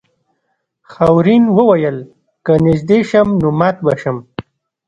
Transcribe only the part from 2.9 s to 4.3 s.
شم نو مات به شم.